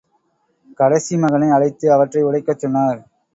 [0.79, 2.99] கடைசி மகனை அழைத்து, அவற்றை உடைக்கச் சொன்னார்.